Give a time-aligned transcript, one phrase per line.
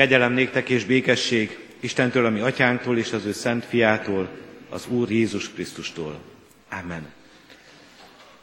[0.00, 4.28] Kegyelem néktek és békesség Istentől, ami atyánktól és az ő szent fiától,
[4.70, 6.18] az Úr Jézus Krisztustól.
[6.82, 7.06] Amen.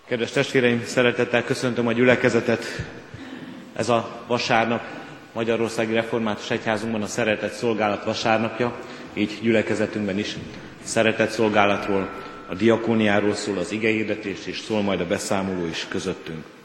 [0.08, 2.66] Kedves testvéreim, szeretettel köszöntöm a gyülekezetet.
[3.76, 4.82] Ez a vasárnap
[5.34, 8.80] Magyarországi Református Egyházunkban a Szeretett Szolgálat vasárnapja,
[9.14, 10.36] így gyülekezetünkben is
[10.84, 12.10] szeretett szolgálatról,
[12.50, 16.57] a diakóniáról szól az igehirdetés, és szól majd a beszámoló is közöttünk.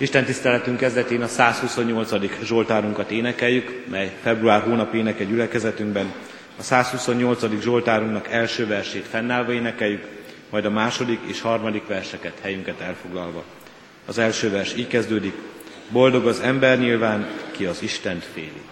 [0.00, 2.12] Isten tiszteletünk kezdetén a 128.
[2.42, 6.12] Zsoltárunkat énekeljük, mely február hónap éneke gyülekezetünkben.
[6.58, 7.60] A 128.
[7.60, 10.06] Zsoltárunknak első versét fennállva énekeljük,
[10.50, 13.44] majd a második és harmadik verseket helyünket elfoglalva.
[14.06, 15.34] Az első vers így kezdődik,
[15.90, 18.62] boldog az ember nyilván, ki az Istent féli.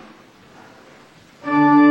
[1.44, 1.87] Ami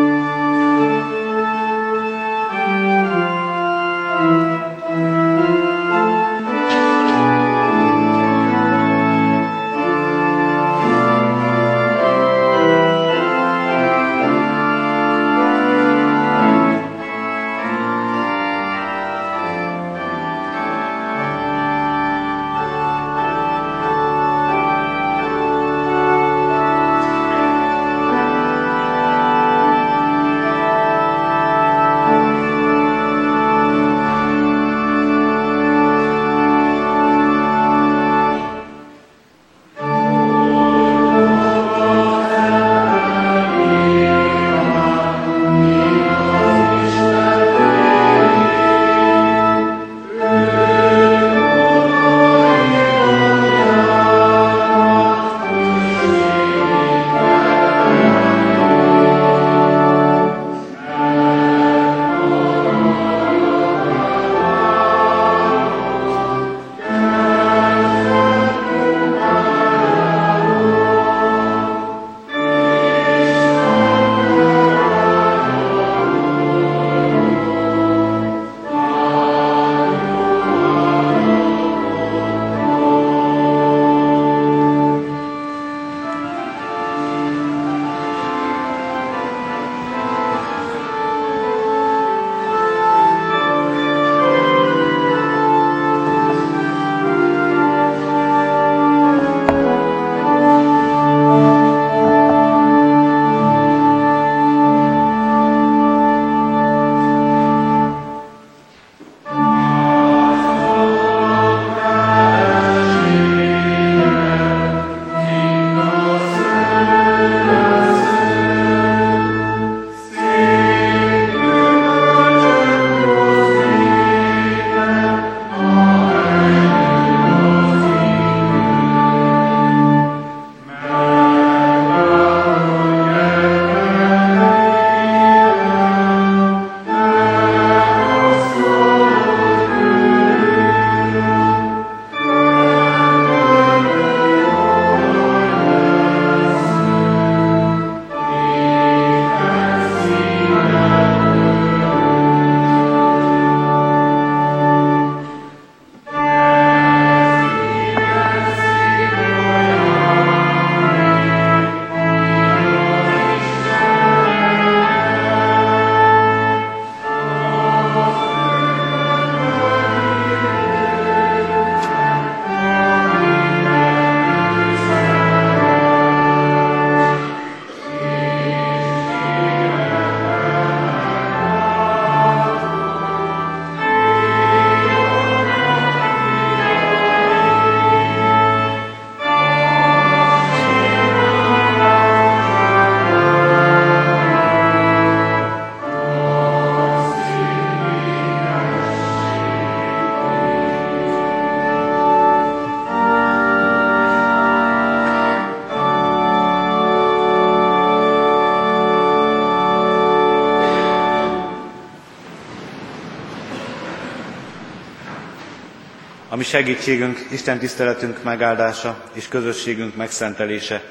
[216.47, 220.83] segítségünk, Isten tiszteletünk megáldása és közösségünk megszentelése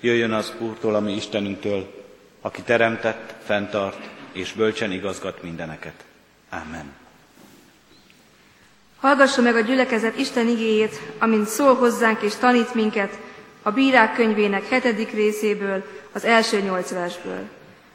[0.00, 2.04] jöjjön az Úrtól, ami Istenünktől,
[2.40, 6.04] aki teremtett, fenntart és bölcsen igazgat mindeneket.
[6.50, 6.92] Amen.
[9.00, 13.18] Hallgassa meg a gyülekezet Isten igéjét, amint szól hozzánk és tanít minket
[13.62, 17.48] a bírák könyvének hetedik részéből, az első nyolc versből.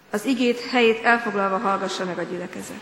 [0.09, 2.81] Az igét helyét elfoglalva hallgassa meg a gyülekezet.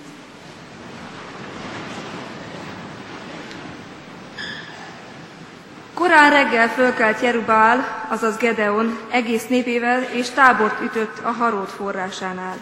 [5.96, 12.58] Korán reggel fölkelt Jerubál, azaz Gedeon, egész népével és tábort ütött a Harót forrásánál.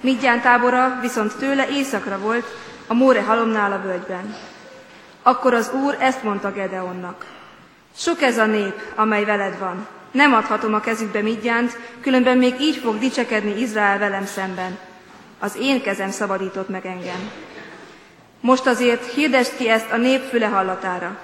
[0.00, 2.46] Midján tábora viszont tőle északra volt,
[2.86, 4.36] a Móre halomnál a völgyben.
[5.22, 7.26] Akkor az Úr ezt mondta Gedeonnak.
[7.96, 9.86] Sok ez a nép, amely veled van.
[10.10, 14.78] Nem adhatom a kezükbe Midjánt, különben még így fog dicsekedni Izrael velem szemben.
[15.38, 17.30] Az én kezem szabadított meg engem.
[18.40, 21.18] Most azért hirdest ki ezt a nép füle hallatára.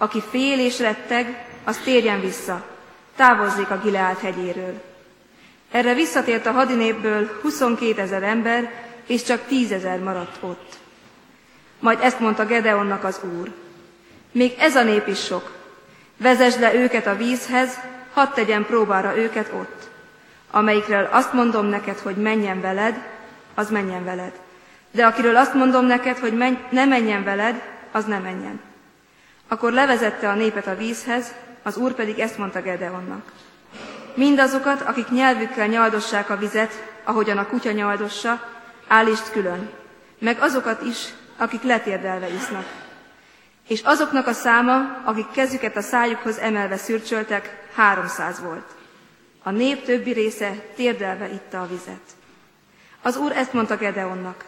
[0.00, 2.64] Aki fél és retteg, az térjen vissza,
[3.16, 4.82] távozzék a Gileát hegyéről.
[5.70, 8.70] Erre visszatért a hadinépből 22 ezer ember,
[9.06, 10.74] és csak tízezer maradt ott.
[11.78, 13.50] Majd ezt mondta Gedeonnak az Úr.
[14.32, 15.52] Még ez a nép is sok.
[16.16, 17.78] Vezesd le őket a vízhez,
[18.12, 19.88] hadd tegyen próbára őket ott.
[20.50, 23.02] Amelyikről azt mondom neked, hogy menjen veled,
[23.54, 24.32] az menjen veled.
[24.90, 27.62] De akiről azt mondom neked, hogy menj, ne menjen veled,
[27.92, 28.69] az ne menjen.
[29.50, 33.32] Akkor levezette a népet a vízhez, az úr pedig ezt mondta Gedeonnak.
[34.14, 36.72] Mindazokat, akik nyelvükkel nyaldossák a vizet,
[37.04, 38.48] ahogyan a kutya nyaldossa,
[38.88, 39.70] állítsd külön,
[40.18, 42.64] meg azokat is, akik letérdelve isznak.
[43.68, 48.66] És azoknak a száma, akik kezüket a szájukhoz emelve szürcsöltek, háromszáz volt.
[49.42, 52.02] A nép többi része térdelve itta a vizet.
[53.02, 54.44] Az úr ezt mondta Gedeonnak.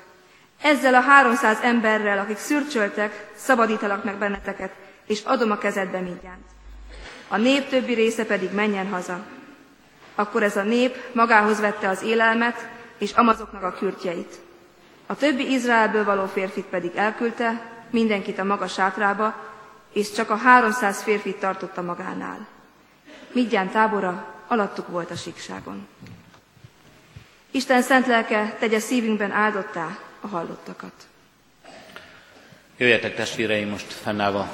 [0.63, 4.73] Ezzel a háromszáz emberrel, akik szürcsöltek, szabadítalak meg benneteket,
[5.13, 6.49] és adom a kezedbe mindjárt.
[7.29, 9.25] A nép többi része pedig menjen haza.
[10.15, 12.69] Akkor ez a nép magához vette az élelmet,
[12.99, 14.41] és amazoknak a kürtjeit.
[15.07, 19.35] A többi Izraelből való férfit pedig elküldte, mindenkit a maga sátrába,
[19.93, 22.47] és csak a háromszáz férfit tartotta magánál.
[23.33, 25.89] Midján tábora alattuk volt a síkságon.
[27.51, 30.93] Isten szent lelke tegye szívünkben áldottá a hallottakat.
[32.77, 34.51] Jöjjetek testvéreim, most fennállva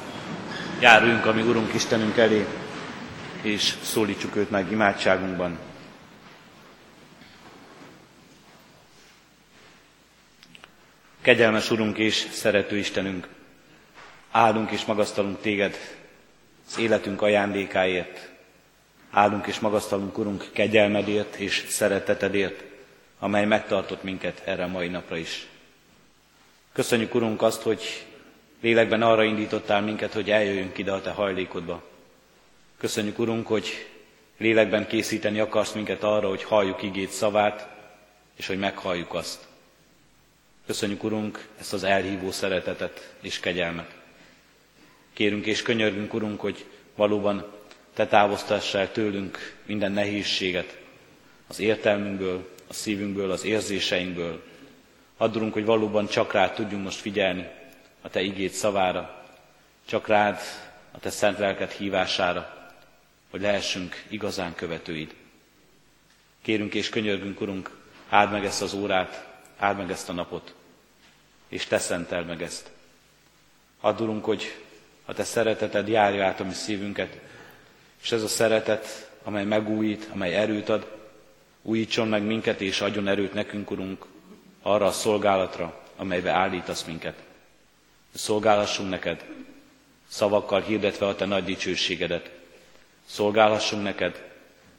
[0.80, 2.46] járuljunk a mi Urunk Istenünk elé,
[3.42, 5.58] és szólítsuk őt meg imádságunkban.
[11.20, 13.28] Kegyelmes Urunk és szerető Istenünk,
[14.30, 15.76] áldunk és magasztalunk Téged
[16.68, 18.30] az életünk ajándékáért,
[19.10, 22.62] áldunk és magasztalunk Urunk kegyelmedért és szeretetedért,
[23.18, 25.46] amely megtartott minket erre a mai napra is.
[26.72, 28.06] Köszönjük, Urunk, azt, hogy
[28.60, 31.82] lélekben arra indítottál minket, hogy eljöjjünk ide a Te hajlékodba.
[32.78, 33.86] Köszönjük, Urunk, hogy
[34.38, 37.68] lélekben készíteni akarsz minket arra, hogy halljuk igét szavát,
[38.36, 39.46] és hogy meghalljuk azt.
[40.66, 43.94] Köszönjük, Urunk, ezt az elhívó szeretetet és kegyelmet.
[45.12, 46.64] Kérünk és könyörgünk, Urunk, hogy
[46.96, 47.52] valóban
[47.94, 50.78] Te távoztassál tőlünk minden nehézséget
[51.48, 54.42] az értelmünkből, a szívünkből, az érzéseinkből.
[55.16, 57.46] Addulunk, hogy valóban csak rád tudjunk most figyelni,
[58.00, 59.24] a Te igét szavára,
[59.86, 60.38] csak rád,
[60.90, 62.72] a Te szent lelket hívására,
[63.30, 65.14] hogy lehessünk igazán követőid.
[66.42, 67.70] Kérünk és könyörgünk, Urunk,
[68.08, 69.26] áld meg ezt az órát,
[69.58, 70.54] áld meg ezt a napot,
[71.48, 72.70] és Te szentel meg ezt.
[73.80, 74.44] Addulunk, hogy
[75.04, 77.18] a Te szereteted járja át a mi szívünket,
[78.02, 80.96] és ez a szeretet, amely megújít, amely erőt ad,
[81.62, 84.06] újítson meg minket, és adjon erőt nekünk, Urunk,
[84.62, 87.27] arra a szolgálatra, amelybe állítasz minket.
[88.14, 89.24] Szolgálhassunk neked,
[90.08, 92.30] szavakkal hirdetve a te nagy dicsőségedet.
[93.06, 94.24] Szolgálhassunk neked,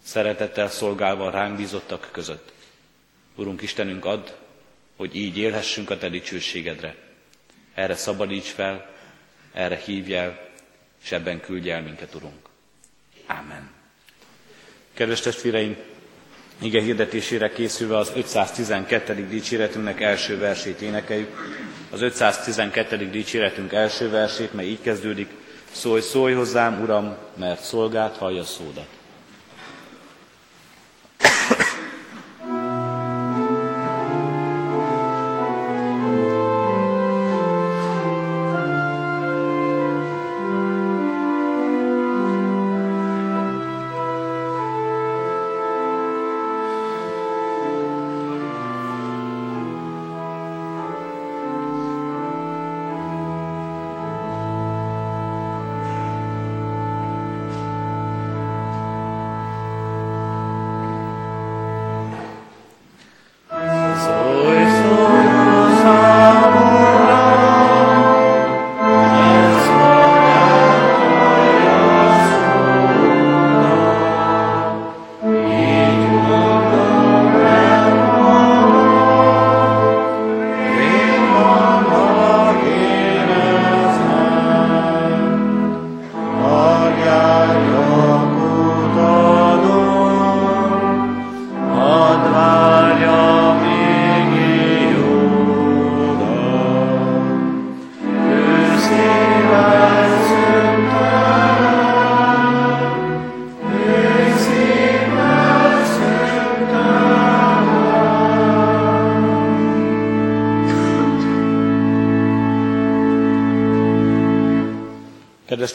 [0.04, 2.52] szeretettel szolgálva ránk bízottak között.
[3.36, 4.30] Urunk Istenünk, add,
[4.96, 6.96] hogy így élhessünk a te dicsőségedre.
[7.74, 8.89] Erre szabadíts fel,
[9.53, 10.50] erre hívj el,
[11.03, 12.50] és ebben küldj el minket, Urunk.
[13.25, 13.72] Ámen.
[14.94, 15.77] Kedves testvéreim,
[16.62, 19.28] ige hirdetésére készülve az 512.
[19.30, 21.30] dicséretünknek első versét énekeljük.
[21.89, 23.10] Az 512.
[23.10, 25.28] dicséretünk első versét, mely így kezdődik,
[25.72, 28.99] Szólj, szólj hozzám, Uram, mert szolgát hallja szódat.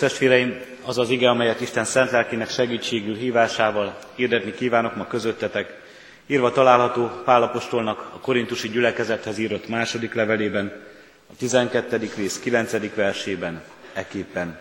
[0.05, 5.81] Testvéreim, az az ige, amelyet Isten szent lelkének segítségül hívásával hirdetni kívánok ma közöttetek,
[6.27, 10.83] írva található Pálapostolnak a korintusi gyülekezethez írott második levelében,
[11.31, 12.11] a 12.
[12.17, 12.95] rész 9.
[12.95, 14.59] versében, eképpen.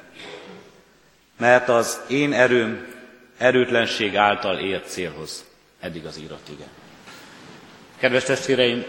[1.38, 2.85] Mert az én erőm
[3.38, 5.45] erőtlenség által ért célhoz.
[5.79, 6.65] Eddig az írott ige.
[7.97, 8.83] Kedves testvéreim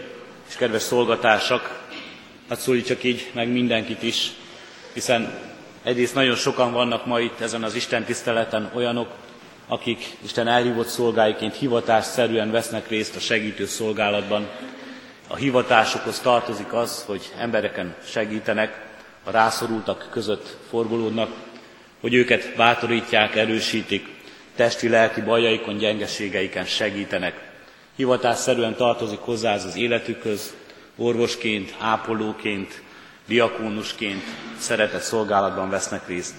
[0.49, 1.83] és kedves szolgatársak,
[2.49, 4.31] hát szólítsak így meg mindenkit is,
[4.93, 5.53] hiszen
[5.85, 9.07] egyrészt nagyon sokan vannak ma itt ezen az Isten tiszteleten olyanok,
[9.67, 14.47] akik Isten elhívott szolgáiként hivatásszerűen vesznek részt a segítő szolgálatban.
[15.27, 18.83] A hivatásukhoz tartozik az, hogy embereken segítenek,
[19.23, 21.29] a rászorultak között forgolódnak,
[22.01, 24.07] hogy őket bátorítják, erősítik,
[24.55, 27.51] testi-lelki bajaikon, gyengeségeiken segítenek.
[27.95, 30.53] Hivatásszerűen tartozik hozzá ez az életükhöz,
[30.95, 32.81] orvosként, ápolóként,
[33.27, 34.23] diakónusként
[34.57, 36.33] szeretett szolgálatban vesznek részt.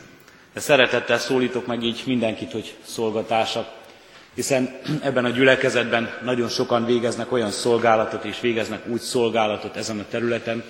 [0.53, 3.69] De szeretettel szólítok meg így mindenkit, hogy szolgatársak,
[4.35, 10.05] hiszen ebben a gyülekezetben nagyon sokan végeznek olyan szolgálatot, és végeznek úgy szolgálatot ezen a
[10.11, 10.65] területen,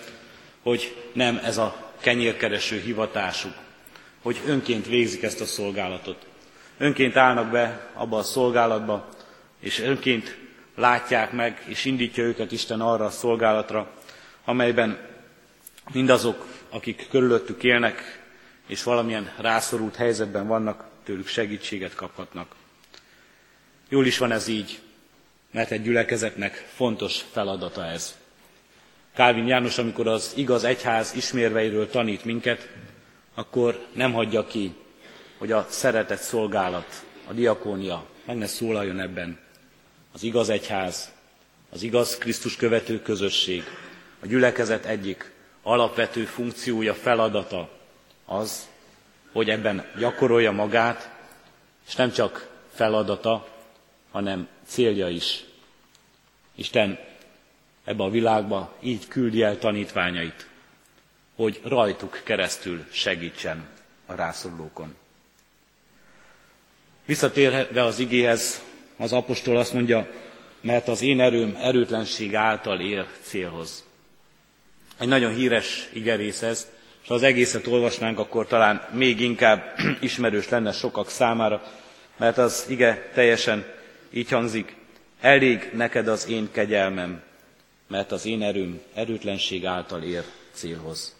[0.62, 3.52] hogy nem ez a kenyérkereső hivatásuk,
[4.22, 6.26] hogy önként végzik ezt a szolgálatot.
[6.78, 9.08] Önként állnak be abba a szolgálatba,
[9.60, 10.36] és önként
[10.76, 13.90] látják meg, és indítja őket Isten arra a szolgálatra,
[14.44, 14.98] amelyben
[15.92, 18.24] mindazok, akik körülöttük élnek,
[18.66, 22.54] és valamilyen rászorult helyzetben vannak, tőlük segítséget kaphatnak.
[23.88, 24.80] Jól is van ez így,
[25.50, 28.16] mert egy gyülekezetnek fontos feladata ez.
[29.14, 32.68] Kálvin János, amikor az igaz egyház ismérveiről tanít minket,
[33.34, 34.74] akkor nem hagyja ki,
[35.38, 39.38] hogy a szeretett szolgálat, a diakónia meg ne szólaljon ebben.
[40.12, 41.12] Az igaz egyház,
[41.70, 43.62] az igaz Krisztus követő közösség,
[44.20, 45.34] a gyülekezet egyik
[45.66, 47.68] alapvető funkciója, feladata
[48.24, 48.68] az,
[49.32, 51.10] hogy ebben gyakorolja magát,
[51.86, 53.48] és nem csak feladata,
[54.10, 55.44] hanem célja is.
[56.54, 56.98] Isten
[57.84, 60.48] ebbe a világba így küldi el tanítványait,
[61.36, 63.68] hogy rajtuk keresztül segítsen
[64.06, 64.94] a rászorulókon.
[67.04, 68.62] Visszatérve az igéhez,
[68.96, 70.08] az apostol azt mondja,
[70.60, 73.85] mert az én erőm erőtlenség által ér célhoz.
[74.98, 76.66] Egy nagyon híres igerész ez,
[77.02, 81.62] és ha az egészet olvasnánk, akkor talán még inkább ismerős lenne sokak számára,
[82.16, 83.64] mert az ige teljesen
[84.10, 84.76] így hangzik,
[85.20, 87.22] elég neked az én kegyelmem,
[87.88, 90.22] mert az én erőm erőtlenség által ér
[90.52, 91.16] célhoz.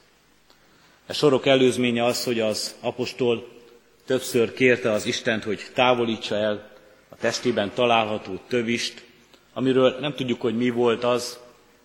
[1.07, 3.49] A sorok előzménye az, hogy az apostol
[4.07, 6.71] többször kérte az Istent, hogy távolítsa el
[7.09, 9.05] a testében található tövist,
[9.53, 11.39] amiről nem tudjuk, hogy mi volt az,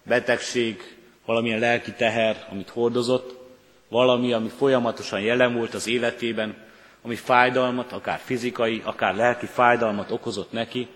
[0.03, 0.95] betegség,
[1.25, 3.39] valamilyen lelki teher, amit hordozott,
[3.87, 6.55] valami, ami folyamatosan jelen volt az életében,
[7.01, 10.87] ami fájdalmat, akár fizikai, akár lelki fájdalmat okozott neki,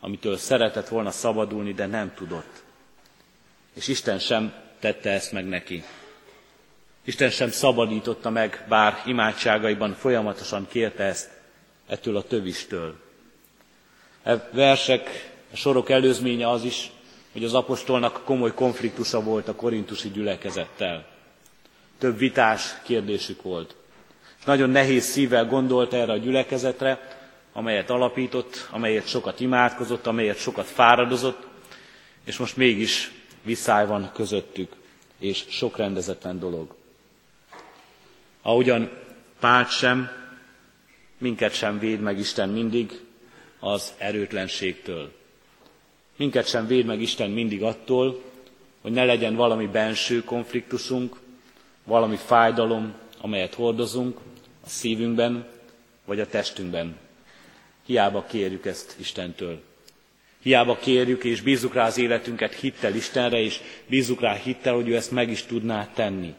[0.00, 2.62] amitől szeretett volna szabadulni, de nem tudott.
[3.74, 5.84] És Isten sem tette ezt meg neki.
[7.04, 11.30] Isten sem szabadította meg, bár imádságaiban folyamatosan kérte ezt
[11.86, 12.94] ettől a tövistől.
[14.22, 16.90] E versek, a sorok előzménye az is,
[17.36, 21.06] hogy az apostolnak komoly konfliktusa volt a korintusi gyülekezettel.
[21.98, 23.76] Több vitás kérdésük volt.
[24.38, 27.18] És nagyon nehéz szívvel gondolt erre a gyülekezetre,
[27.52, 31.46] amelyet alapított, amelyet sokat imádkozott, amelyet sokat fáradozott,
[32.24, 33.12] és most mégis
[33.42, 34.72] visszáj van közöttük,
[35.18, 36.74] és sok rendezetlen dolog.
[38.42, 38.90] Ahogyan
[39.40, 40.10] Pált sem,
[41.18, 43.00] minket sem véd meg Isten mindig
[43.60, 45.12] az erőtlenségtől.
[46.16, 48.22] Minket sem véd meg Isten mindig attól,
[48.80, 51.16] hogy ne legyen valami benső konfliktusunk,
[51.84, 54.18] valami fájdalom, amelyet hordozunk
[54.64, 55.46] a szívünkben
[56.04, 56.96] vagy a testünkben.
[57.86, 59.62] Hiába kérjük ezt Istentől.
[60.42, 64.96] Hiába kérjük és bízzuk rá az életünket hittel Istenre, és bízzuk rá hittel, hogy ő
[64.96, 66.34] ezt meg is tudná tenni.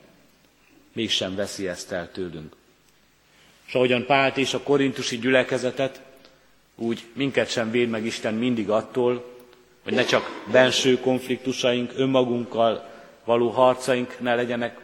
[0.93, 2.55] Mégsem veszi ezt el tőlünk.
[3.67, 6.01] És ahogyan Pált és a korintusi gyülekezetet,
[6.75, 9.36] úgy minket sem véd meg Isten mindig attól,
[9.87, 12.89] hogy ne csak benső konfliktusaink, önmagunkkal
[13.23, 14.79] való harcaink ne legyenek,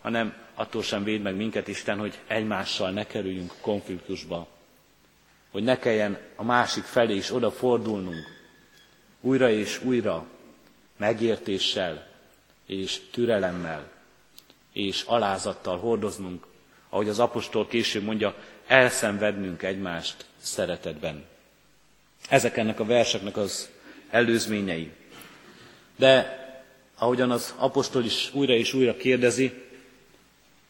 [0.00, 4.46] hanem attól sem véd meg minket Isten, hogy egymással ne kerüljünk konfliktusba.
[5.50, 8.24] Hogy ne kelljen a másik felé is odafordulnunk,
[9.20, 10.26] újra és újra,
[10.96, 12.06] megértéssel
[12.66, 13.88] és türelemmel
[14.72, 16.46] és alázattal hordoznunk,
[16.88, 18.34] ahogy az apostol később mondja,
[18.66, 21.24] elszenvednünk egymást szeretetben.
[22.28, 23.74] Ezek ennek a verseknek az
[24.10, 24.90] előzményei.
[25.96, 26.44] De
[26.98, 29.52] ahogyan az apostol is újra és újra kérdezi,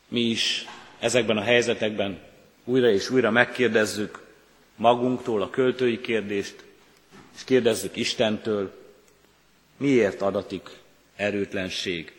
[0.08, 0.64] mi is
[0.98, 2.18] ezekben a helyzetekben
[2.64, 4.24] újra és újra megkérdezzük
[4.76, 6.64] magunktól a költői kérdést,
[7.36, 8.84] és kérdezzük Istentől,
[9.76, 10.68] miért adatik
[11.16, 12.12] erőtlenség,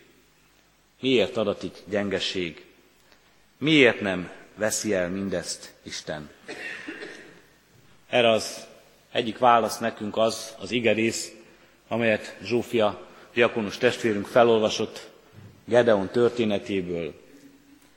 [0.99, 2.65] miért adatik gyengeség,
[3.57, 6.29] miért nem veszi el mindezt Isten.
[8.09, 8.65] Erre az
[9.11, 11.31] egyik válasz nekünk az, az igerész,
[11.87, 15.09] amelyet Zsófia diakonus testvérünk felolvasott
[15.65, 17.13] Gedeon történetéből.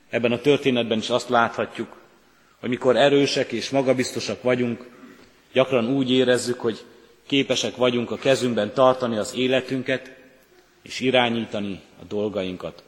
[0.09, 1.97] Ebben a történetben is azt láthatjuk,
[2.61, 4.89] hogy mikor erősek és magabiztosak vagyunk,
[5.53, 6.85] gyakran úgy érezzük, hogy
[7.27, 10.17] képesek vagyunk a kezünkben tartani az életünket
[10.83, 12.83] és irányítani a dolgainkat.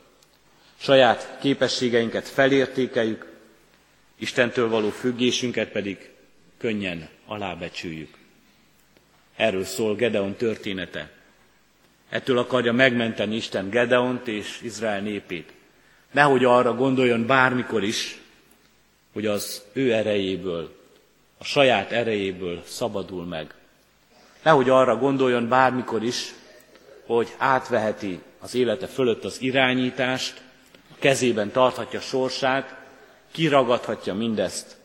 [0.78, 3.30] Saját képességeinket felértékeljük,
[4.18, 6.10] Istentől való függésünket pedig
[6.62, 8.14] könnyen alábecsüljük.
[9.36, 11.10] Erről szól Gedeon története.
[12.08, 15.52] Ettől akarja megmenteni Isten Gedeont és Izrael népét.
[16.10, 18.18] Nehogy arra gondoljon bármikor is,
[19.12, 20.76] hogy az ő erejéből,
[21.38, 23.54] a saját erejéből szabadul meg.
[24.42, 26.34] Nehogy arra gondoljon bármikor is,
[27.06, 30.42] hogy átveheti az élete fölött az irányítást,
[30.90, 32.76] a kezében tarthatja sorsát,
[33.32, 34.76] kiragadhatja mindezt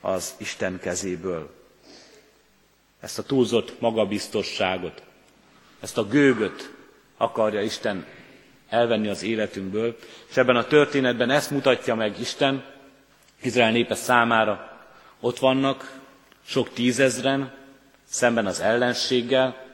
[0.00, 1.54] az Isten kezéből.
[3.00, 5.02] Ezt a túlzott magabiztosságot,
[5.80, 6.74] ezt a gőgöt
[7.16, 8.06] akarja Isten
[8.68, 9.96] elvenni az életünkből,
[10.28, 12.64] és ebben a történetben ezt mutatja meg Isten
[13.42, 14.78] Izrael népe számára.
[15.20, 16.00] Ott vannak
[16.44, 17.52] sok tízezren,
[18.04, 19.66] szemben az ellenséggel,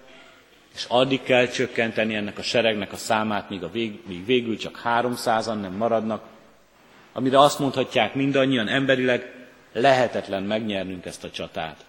[0.74, 4.76] és addig kell csökkenteni ennek a seregnek a számát, míg, a vég, míg végül csak
[4.76, 6.22] háromszázan nem maradnak,
[7.12, 9.43] amire azt mondhatják mindannyian emberileg,
[9.74, 11.84] lehetetlen megnyernünk ezt a csatát.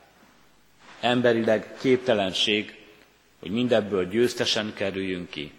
[1.00, 2.78] Emberileg képtelenség,
[3.39, 5.52] hogy mindebből győztesen kerüljünk ki.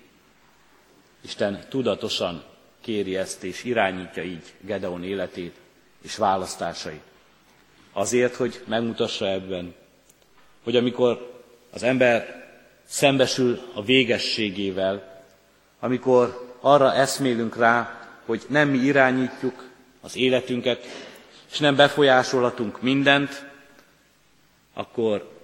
[1.20, 2.42] Isten tudatosan
[2.80, 5.56] kéri ezt és irányítja így Gedeon életét
[6.02, 7.00] és választásait.
[7.92, 9.74] Azért, hogy megmutassa ebben,
[10.64, 12.44] hogy amikor az ember
[12.84, 15.24] szembesül a végességével,
[15.80, 20.84] amikor arra eszmélünk rá, hogy nem mi irányítjuk az életünket,
[21.56, 23.46] és nem befolyásolhatunk mindent,
[24.74, 25.40] akkor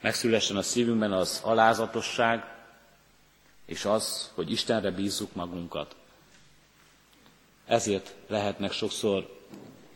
[0.00, 2.44] megszülessen a szívünkben az alázatosság,
[3.64, 5.96] és az, hogy Istenre bízzuk magunkat.
[7.66, 9.38] Ezért lehetnek sokszor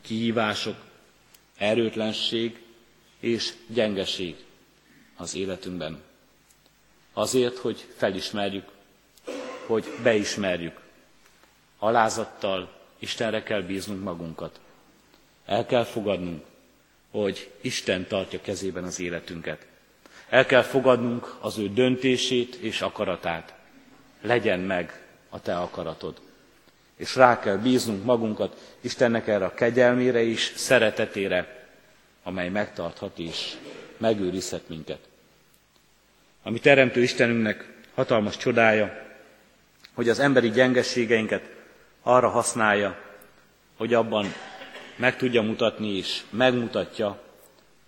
[0.01, 0.77] kihívások,
[1.57, 2.63] erőtlenség
[3.19, 4.45] és gyengeség
[5.17, 6.03] az életünkben.
[7.13, 8.69] Azért, hogy felismerjük,
[9.67, 10.81] hogy beismerjük.
[11.79, 14.61] Alázattal Istenre kell bíznunk magunkat.
[15.53, 16.45] El kell fogadnunk,
[17.11, 19.67] hogy Isten tartja kezében az életünket.
[20.29, 23.55] El kell fogadnunk az ő döntését és akaratát.
[24.21, 26.21] Legyen meg a te akaratod.
[26.97, 31.67] És rá kell bíznunk magunkat Istennek erre a kegyelmére és szeretetére,
[32.23, 33.53] amely megtarthat és
[33.97, 35.01] megőrizhet minket.
[36.43, 39.07] Ami Teremtő Istenünknek hatalmas csodája,
[39.95, 41.51] hogy az emberi gyengességeinket
[42.03, 42.99] arra használja,
[43.77, 44.33] hogy abban
[45.03, 47.23] meg tudja mutatni és megmutatja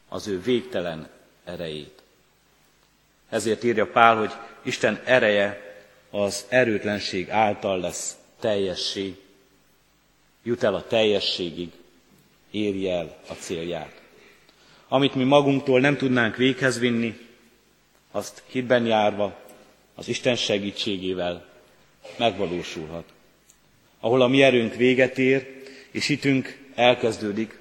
[0.09, 1.09] az ő végtelen
[1.45, 2.03] erejét.
[3.29, 4.31] Ezért írja Pál, hogy
[4.63, 5.77] Isten ereje
[6.11, 9.15] az erőtlenség által lesz teljessé,
[10.43, 11.71] jut el a teljességig,
[12.51, 14.01] érje el a célját.
[14.89, 17.19] Amit mi magunktól nem tudnánk véghez vinni,
[18.11, 19.41] azt hitben járva,
[19.95, 21.47] az Isten segítségével
[22.19, 23.05] megvalósulhat.
[24.01, 27.59] Ahol a mi erőnk véget ér, és hitünk elkezdődik,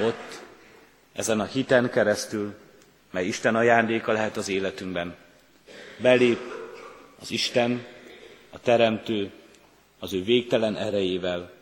[0.00, 0.42] ott,
[1.12, 2.54] ezen a hiten keresztül,
[3.10, 5.16] mely Isten ajándéka lehet az életünkben,
[5.98, 6.40] belép
[7.20, 7.86] az Isten,
[8.50, 9.30] a Teremtő,
[9.98, 11.52] az ő végtelen erejével,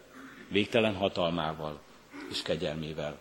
[0.48, 1.80] végtelen hatalmával
[2.30, 3.18] és kegyelmével.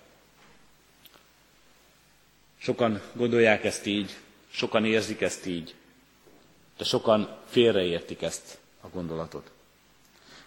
[2.57, 4.17] Sokan gondolják ezt így,
[4.49, 5.75] sokan érzik ezt így,
[6.77, 9.51] de sokan félreértik ezt a gondolatot.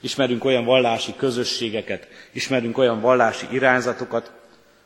[0.06, 4.32] Ismerünk olyan vallási közösségeket, ismerünk olyan vallási irányzatokat,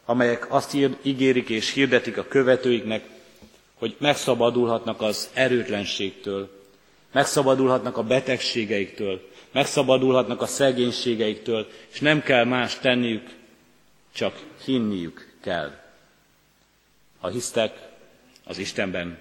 [0.04, 3.04] amelyek azt ígérik és hirdetik a követőiknek,
[3.74, 6.50] hogy megszabadulhatnak az erőtlenségtől,
[7.12, 13.28] megszabadulhatnak a betegségeiktől, megszabadulhatnak a szegénységeiktől, és nem kell más tenniük,
[14.14, 15.70] csak hinniük kell.
[17.20, 17.88] Ha hisztek
[18.44, 19.18] az Istenben,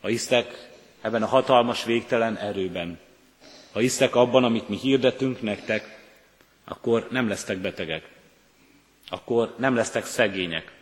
[0.00, 0.68] ha hisztek
[1.00, 2.98] ebben a hatalmas, végtelen erőben,
[3.72, 6.00] ha hisztek abban, amit mi hirdetünk nektek,
[6.64, 8.08] akkor nem lesztek betegek,
[9.08, 10.72] akkor nem lesztek szegények,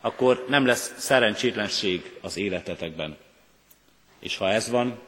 [0.00, 3.16] akkor nem lesz szerencsétlenség az életetekben.
[4.18, 4.98] És ha ez van,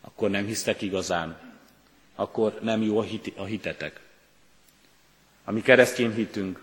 [0.00, 1.38] akkor nem hisztek igazán,
[2.14, 4.00] akkor nem jó a, hit, a hitetek.
[5.44, 6.62] ami keresztény hitünk,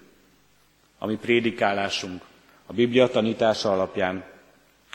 [0.98, 2.24] ami prédikálásunk,
[2.66, 4.24] a Biblia tanítása alapján,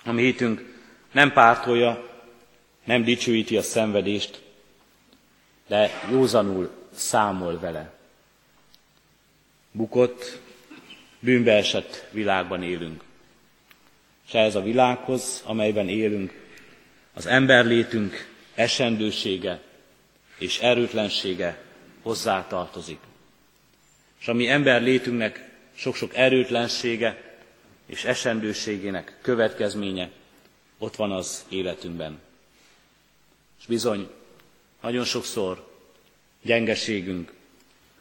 [0.05, 0.81] ami hitünk
[1.13, 2.09] nem pártolja,
[2.85, 4.43] nem dicsőíti a szenvedést,
[5.66, 7.92] de józanul számol vele.
[9.70, 10.40] Bukott,
[11.18, 13.03] bűnbe esett világban élünk.
[14.27, 16.40] És ez a világhoz, amelyben élünk,
[17.14, 19.61] az emberlétünk esendősége
[20.38, 21.62] és erőtlensége
[22.03, 22.98] hozzátartozik.
[24.20, 27.37] És a mi emberlétünknek sok-sok erőtlensége
[27.87, 30.11] és esendőségének következménye
[30.79, 32.20] ott van az életünkben.
[33.61, 34.11] És bizony,
[34.83, 35.68] nagyon sokszor
[36.42, 37.33] gyengeségünk,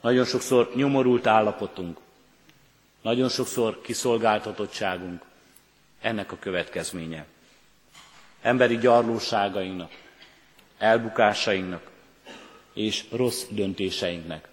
[0.01, 1.97] nagyon sokszor nyomorult állapotunk,
[3.01, 5.21] nagyon sokszor kiszolgáltatottságunk
[6.01, 7.25] ennek a következménye.
[8.41, 9.91] Emberi gyarlóságainknak,
[10.77, 11.89] elbukásainknak
[12.73, 14.47] és rossz döntéseinknek.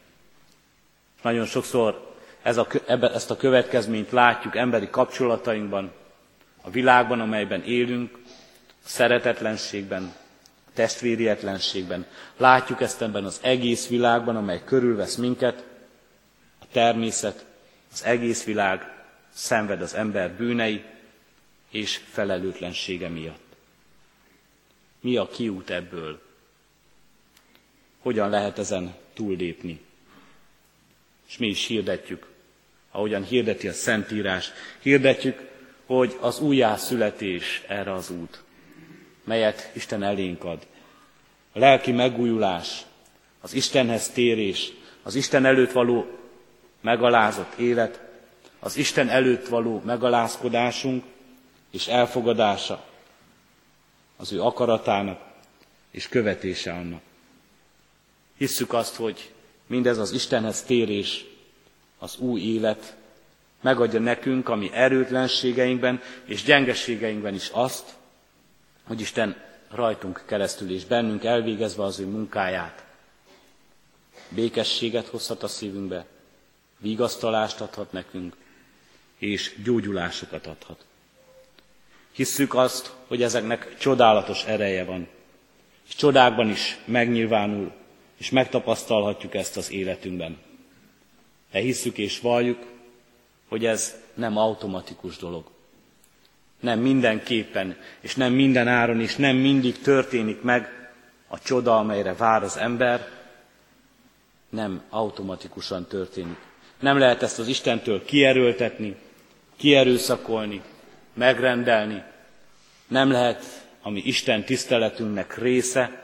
[1.22, 5.92] Nagyon sokszor ez a, ezt a következményt látjuk emberi kapcsolatainkban,
[6.62, 8.18] a világban, amelyben élünk,
[8.84, 10.14] a szeretetlenségben,
[10.78, 12.06] testvérietlenségben.
[12.36, 15.64] Látjuk ezt ebben az egész világban, amely körülvesz minket,
[16.58, 17.44] a természet,
[17.92, 18.92] az egész világ
[19.34, 20.84] szenved az ember bűnei
[21.70, 23.46] és felelőtlensége miatt.
[25.00, 26.20] Mi a kiút ebből?
[28.02, 29.80] Hogyan lehet ezen túllépni?
[31.28, 32.26] És mi is hirdetjük,
[32.90, 35.50] ahogyan hirdeti a Szentírás, hirdetjük,
[35.86, 38.42] hogy az újjászületés erre az út,
[39.28, 40.66] melyet Isten elénk ad.
[41.52, 42.82] A lelki megújulás,
[43.40, 46.06] az Istenhez térés, az Isten előtt való
[46.80, 48.00] megalázott élet,
[48.58, 51.04] az Isten előtt való megalázkodásunk
[51.70, 52.84] és elfogadása,
[54.16, 55.20] az ő akaratának
[55.90, 57.00] és követése annak.
[58.36, 59.32] Hisszük azt, hogy
[59.66, 61.24] mindez az Istenhez térés,
[61.98, 62.96] az új élet
[63.60, 67.96] megadja nekünk, ami erőtlenségeinkben és gyengeségeinkben is azt,
[68.88, 69.36] hogy Isten
[69.70, 72.84] rajtunk keresztül és bennünk elvégezve az ő munkáját,
[74.28, 76.06] békességet hozhat a szívünkbe,
[76.78, 78.36] vigasztalást adhat nekünk,
[79.18, 80.84] és gyógyulásokat adhat.
[82.12, 85.08] Hisszük azt, hogy ezeknek csodálatos ereje van,
[85.88, 87.72] és csodákban is megnyilvánul,
[88.16, 90.38] és megtapasztalhatjuk ezt az életünkben.
[91.50, 92.66] De hisszük és valljuk,
[93.48, 95.57] hogy ez nem automatikus dolog.
[96.60, 100.90] Nem mindenképpen, és nem minden áron, és nem mindig történik meg
[101.28, 103.08] a csoda, amelyre vár az ember,
[104.48, 106.36] nem automatikusan történik.
[106.80, 108.96] Nem lehet ezt az Istentől kierőltetni,
[109.56, 110.62] kierőszakolni,
[111.14, 112.02] megrendelni.
[112.88, 116.02] Nem lehet, ami Isten tiszteletünknek része,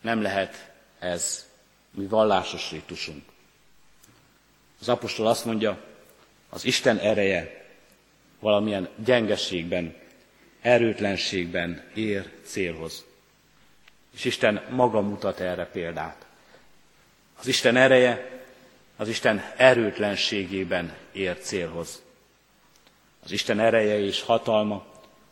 [0.00, 1.46] nem lehet ez
[1.90, 3.24] mi vallásos rítusunk.
[4.80, 5.78] Az apostol azt mondja,
[6.48, 7.57] az Isten ereje
[8.40, 9.94] valamilyen gyengeségben,
[10.60, 13.04] erőtlenségben ér célhoz.
[14.14, 16.26] És Isten maga mutat erre példát.
[17.38, 18.38] Az Isten ereje
[18.96, 22.02] az Isten erőtlenségében ér célhoz.
[23.24, 24.84] Az Isten ereje és hatalma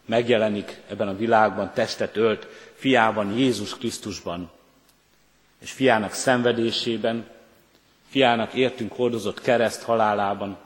[0.05, 4.51] megjelenik ebben a világban, testet ölt, fiában, Jézus Krisztusban,
[5.59, 7.29] és fiának szenvedésében,
[8.09, 10.59] fiának értünk hordozott kereszt halálában,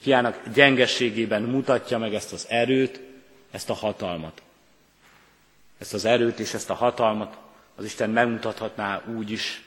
[0.00, 3.00] fiának gyengességében mutatja meg ezt az erőt,
[3.50, 4.42] ezt a hatalmat.
[5.78, 7.38] Ezt az erőt és ezt a hatalmat
[7.76, 9.62] az Isten megmutathatná úgy is,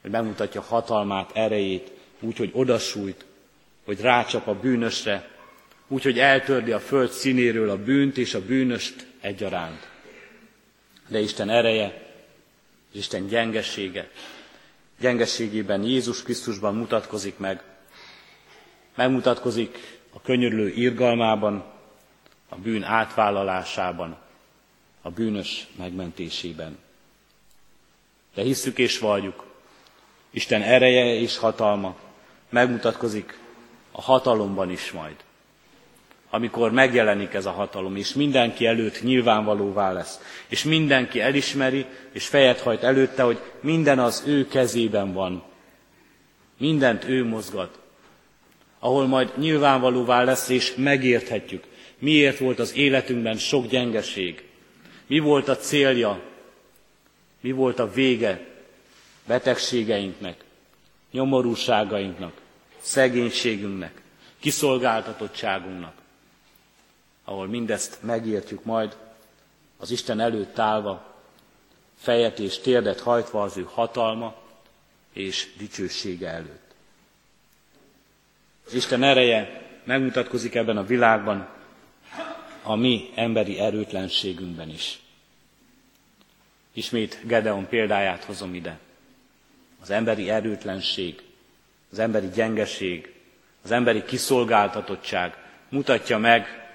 [0.00, 3.24] hogy megmutatja hatalmát, erejét, úgy, hogy odasújt,
[3.84, 5.28] hogy rácsap a bűnösre,
[5.88, 9.88] úgy, hogy eltördi a föld színéről a bűnt és a bűnöst egyaránt.
[11.08, 12.14] De Isten ereje
[12.92, 14.10] és Isten gyengesége,
[15.00, 17.62] gyengeségében Jézus Krisztusban mutatkozik meg,
[18.94, 19.78] megmutatkozik
[20.14, 21.64] a könyörülő irgalmában,
[22.48, 24.16] a bűn átvállalásában,
[25.02, 26.78] a bűnös megmentésében.
[28.34, 29.48] De hisszük és valljuk,
[30.30, 31.96] Isten ereje és hatalma
[32.48, 33.38] megmutatkozik
[33.92, 35.16] a hatalomban is majd.
[36.30, 42.60] Amikor megjelenik ez a hatalom, és mindenki előtt nyilvánvalóvá lesz, és mindenki elismeri, és fejet
[42.60, 45.42] hajt előtte, hogy minden az ő kezében van.
[46.58, 47.79] Mindent ő mozgat,
[48.80, 51.64] ahol majd nyilvánvalóvá lesz, és megérthetjük,
[51.98, 54.44] miért volt az életünkben sok gyengeség,
[55.06, 56.20] mi volt a célja,
[57.40, 58.46] mi volt a vége
[59.26, 60.44] betegségeinknek,
[61.10, 62.32] nyomorúságainknak,
[62.80, 64.02] szegénységünknek,
[64.38, 65.94] kiszolgáltatottságunknak,
[67.24, 68.96] ahol mindezt megértjük majd,
[69.78, 71.14] az Isten előtt állva,
[71.98, 74.34] fejet és térdet hajtva az ő hatalma
[75.12, 76.69] és dicsősége előtt.
[78.70, 81.48] Az Isten ereje megmutatkozik ebben a világban,
[82.62, 84.98] a mi emberi erőtlenségünkben is.
[86.72, 88.78] Ismét Gedeon példáját hozom ide.
[89.82, 91.22] Az emberi erőtlenség,
[91.92, 93.14] az emberi gyengeség,
[93.62, 95.36] az emberi kiszolgáltatottság
[95.68, 96.70] mutatja meg,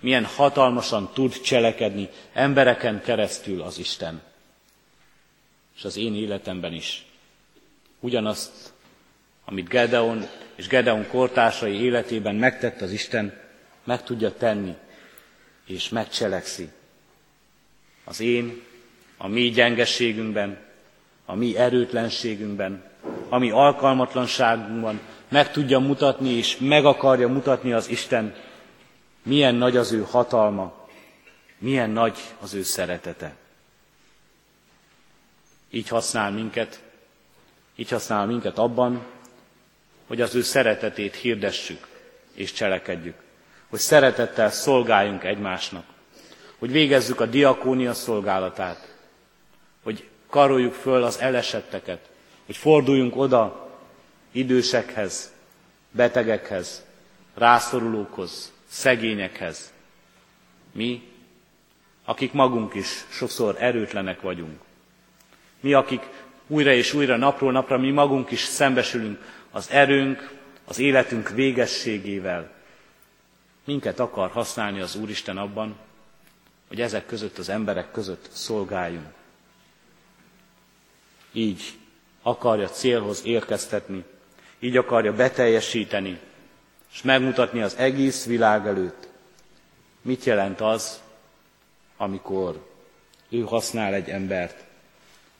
[0.00, 4.22] milyen hatalmasan tud cselekedni embereken keresztül az Isten.
[5.76, 7.06] És az én életemben is.
[8.00, 8.72] Ugyanazt,
[9.44, 13.40] amit Gedeon és Gedeon kortársai életében megtett az Isten,
[13.84, 14.74] meg tudja tenni,
[15.66, 16.68] és megcselekszi.
[18.04, 18.62] Az én,
[19.16, 20.58] a mi gyengességünkben,
[21.24, 22.84] a mi erőtlenségünkben,
[23.28, 28.34] a mi alkalmatlanságunkban meg tudja mutatni, és meg akarja mutatni az Isten,
[29.22, 30.88] milyen nagy az ő hatalma,
[31.58, 33.34] milyen nagy az ő szeretete.
[35.70, 36.82] Így használ minket,
[37.76, 39.06] így használ minket abban,
[40.06, 41.86] hogy az ő szeretetét hirdessük
[42.34, 43.14] és cselekedjük,
[43.68, 45.84] hogy szeretettel szolgáljunk egymásnak,
[46.58, 48.94] hogy végezzük a diakónia szolgálatát,
[49.82, 52.08] hogy karoljuk föl az elesetteket,
[52.46, 53.70] hogy forduljunk oda
[54.32, 55.32] idősekhez,
[55.90, 56.84] betegekhez,
[57.34, 59.72] rászorulókhoz, szegényekhez.
[60.72, 61.02] Mi,
[62.04, 64.60] akik magunk is sokszor erőtlenek vagyunk.
[65.60, 66.02] Mi, akik
[66.46, 69.18] újra és újra, napról napra mi magunk is szembesülünk
[69.52, 70.30] az erőnk,
[70.64, 72.50] az életünk végességével.
[73.64, 75.76] Minket akar használni az Úristen abban,
[76.68, 79.12] hogy ezek között az emberek között szolgáljunk.
[81.32, 81.62] Így
[82.22, 84.04] akarja célhoz érkeztetni,
[84.58, 86.18] így akarja beteljesíteni,
[86.92, 89.08] és megmutatni az egész világ előtt,
[90.02, 91.00] mit jelent az,
[91.96, 92.66] amikor
[93.28, 94.64] ő használ egy embert,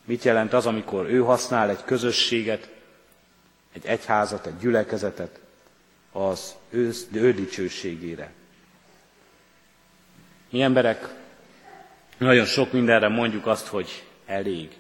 [0.05, 2.69] mit jelent az, amikor ő használ egy közösséget,
[3.73, 5.41] egy egyházat, egy gyülekezetet
[6.13, 8.33] az ő, ő dicsőségére.
[10.51, 11.09] Mi emberek
[12.19, 14.71] nagyon sok mindenre mondjuk azt, hogy elég.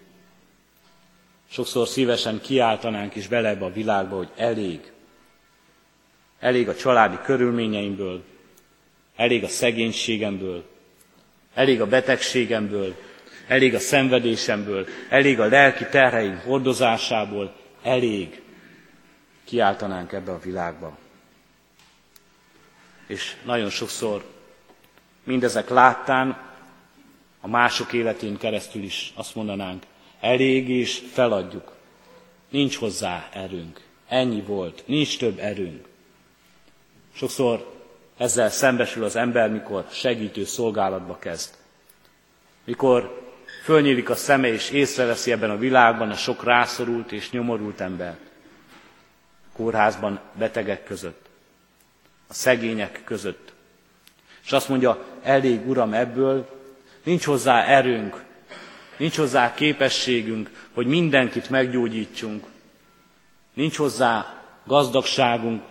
[1.50, 4.92] Sokszor szívesen kiáltanánk is bele ebbe a világba, hogy elég.
[6.40, 8.22] Elég a családi körülményeimből,
[9.16, 10.64] elég a szegénységemből,
[11.55, 12.94] elég a betegségemből,
[13.46, 18.41] elég a szenvedésemből, elég a lelki terheim hordozásából, elég
[19.44, 20.98] kiáltanánk ebbe a világba.
[23.07, 24.24] És nagyon sokszor
[25.24, 26.50] mindezek láttán
[27.40, 29.83] a mások életén keresztül is azt mondanánk,
[30.20, 31.72] elég és feladjuk.
[32.48, 33.81] Nincs hozzá erőnk.
[34.09, 35.88] Ennyi volt, nincs több erőnk.
[37.14, 37.72] Sokszor
[38.16, 41.55] ezzel szembesül az ember, mikor segítő szolgálatba kezd.
[42.64, 43.31] Mikor
[43.64, 48.31] fölnyílik a szeme és észreveszi ebben a világban a sok rászorult és nyomorult embert.
[49.62, 51.27] Kórházban betegek között,
[52.29, 53.53] a szegények között.
[54.44, 56.48] És azt mondja, elég uram ebből,
[57.03, 58.25] nincs hozzá erőnk,
[58.96, 62.46] nincs hozzá képességünk, hogy mindenkit meggyógyítsunk.
[63.55, 65.62] Nincs hozzá gazdagságunk,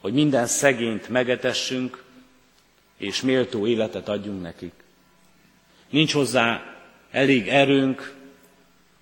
[0.00, 2.02] hogy minden szegényt megetessünk,
[2.96, 4.72] és méltó életet adjunk nekik.
[5.90, 6.62] Nincs hozzá
[7.10, 8.14] elég erőnk,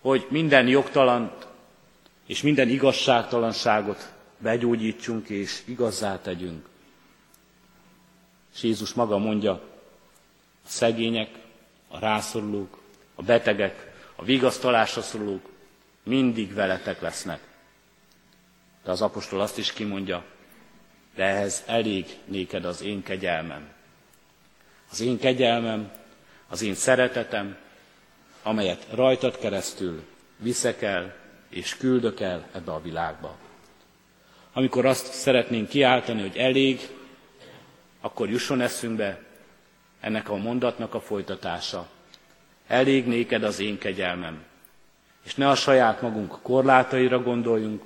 [0.01, 1.38] hogy minden jogtalant
[2.29, 6.69] és minden igazságtalanságot begyógyítsunk és igazzá tegyünk.
[8.55, 9.53] És Jézus maga mondja,
[10.65, 11.31] a szegények,
[11.89, 12.79] a rászorulók,
[13.15, 15.51] a betegek, a vigasztalásra szorulók
[16.03, 17.41] mindig veletek lesznek.
[18.85, 20.25] De az apostol azt is kimondja,
[21.15, 23.69] de ehhez elég néked az én kegyelmem.
[24.91, 25.93] Az én kegyelmem,
[26.49, 27.57] az én szeretetem,
[28.43, 30.03] amelyet rajtad keresztül
[30.37, 33.37] viszek el és küldök el ebbe a világba.
[34.53, 36.89] Amikor azt szeretnénk kiáltani, hogy elég,
[38.01, 39.23] akkor jusson eszünkbe
[40.01, 41.89] ennek a mondatnak a folytatása.
[42.67, 44.45] Elég néked az én kegyelmem.
[45.25, 47.83] És ne a saját magunk korlátaira gondoljunk,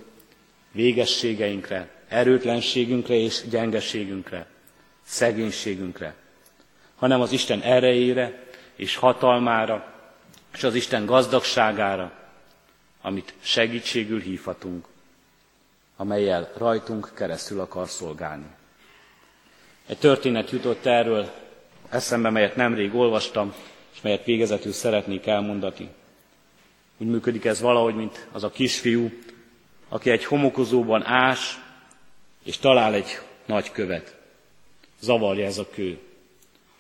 [0.73, 4.47] végességeinkre, erőtlenségünkre és gyengeségünkre,
[5.03, 6.15] szegénységünkre,
[6.97, 8.43] hanem az Isten erejére
[8.77, 9.95] és hatalmára,
[10.55, 12.22] és az Isten gazdagságára,
[13.03, 14.87] amit segítségül hívhatunk,
[15.97, 18.47] amelyel rajtunk keresztül akar szolgálni.
[19.87, 21.31] Egy történet jutott erről
[21.89, 23.55] eszembe, melyet nemrég olvastam,
[23.95, 25.89] és melyet végezetül szeretnék elmondani.
[26.99, 29.11] Úgy működik ez valahogy, mint az a kisfiú,
[29.89, 31.61] aki egy homokozóban ás,
[32.45, 34.17] és talál egy nagy követ.
[35.01, 35.99] Zavarja ez a kő.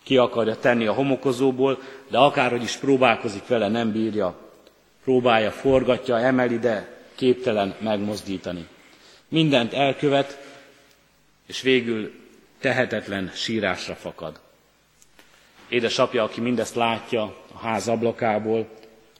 [0.02, 4.51] Ki akarja tenni a homokozóból, de akárhogy is próbálkozik vele, nem bírja.
[5.04, 8.66] Próbálja, forgatja, emeli, de képtelen megmozdítani.
[9.28, 10.38] Mindent elkövet,
[11.46, 12.12] és végül
[12.60, 14.40] tehetetlen sírásra fakad.
[15.68, 17.22] Édesapja, aki mindezt látja
[17.54, 18.68] a ház ablakából,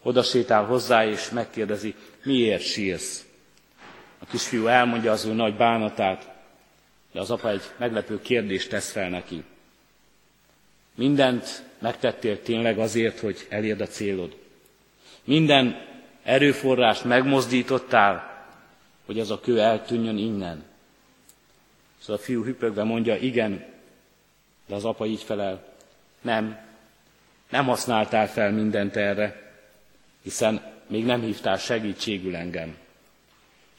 [0.03, 3.25] oda sétál hozzá, és megkérdezi, miért sírsz?
[4.18, 6.29] A kisfiú elmondja az ő nagy bánatát,
[7.12, 9.45] de az apa egy meglepő kérdést tesz fel neki.
[10.95, 14.37] Mindent megtettél tényleg azért, hogy elérd a célod.
[15.24, 15.87] Minden
[16.22, 18.46] erőforrást megmozdítottál,
[19.06, 20.64] hogy az a kő eltűnjön innen.
[21.98, 23.64] Szóval a fiú hüpögve mondja, igen,
[24.66, 25.64] de az apa így felel,
[26.20, 26.58] nem,
[27.50, 29.52] nem használtál fel mindent erre,
[30.22, 32.76] hiszen még nem hívtál segítségül engem.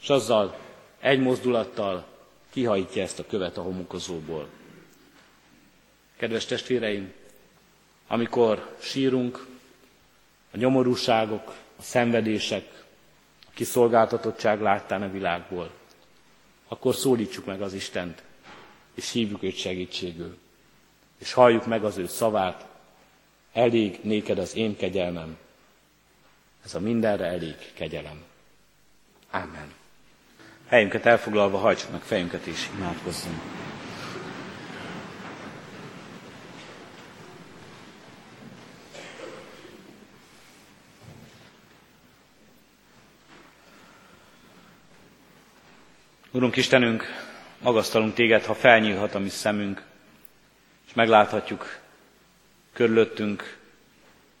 [0.02, 0.58] És azzal
[1.00, 2.06] egy mozdulattal
[2.50, 4.48] kihajtja ezt a követ a homokozóból.
[6.16, 7.12] Kedves testvéreim,
[8.06, 9.46] amikor sírunk,
[10.54, 12.84] a nyomorúságok, a szenvedések,
[13.46, 15.70] a kiszolgáltatottság láttán a világból,
[16.68, 18.22] akkor szólítsuk meg az Istent,
[18.94, 20.38] és hívjuk őt segítségül,
[21.18, 22.66] és halljuk meg az ő szavát,
[23.52, 25.36] elég néked az én kegyelmem,
[26.64, 28.22] ez a mindenre elég kegyelem.
[29.30, 29.72] Amen.
[30.66, 33.63] Helyünket elfoglalva hajtsuk meg fejünket és imádkozzunk.
[46.34, 47.04] Urunk Istenünk,
[47.58, 49.82] magasztalunk téged, ha felnyílhat a mi szemünk,
[50.86, 51.78] és megláthatjuk
[52.72, 53.58] körülöttünk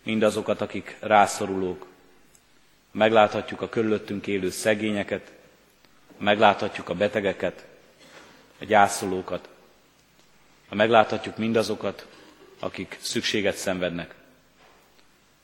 [0.02, 1.86] mindazokat, akik rászorulók.
[2.92, 5.32] Megláthatjuk a körülöttünk élő szegényeket,
[6.18, 7.66] megláthatjuk a betegeket,
[8.60, 9.48] a gyászolókat,
[10.70, 12.06] megláthatjuk mindazokat,
[12.58, 14.14] akik szükséget szenvednek.